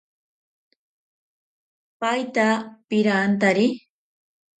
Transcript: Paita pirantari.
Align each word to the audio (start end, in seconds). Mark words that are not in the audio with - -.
Paita 1.99 2.47
pirantari. 2.87 3.67